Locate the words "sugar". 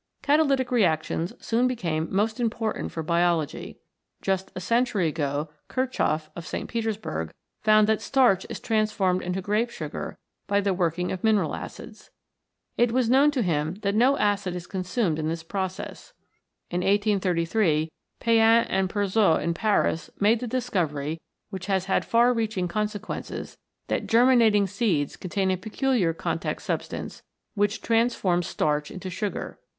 9.69-10.17, 29.11-29.59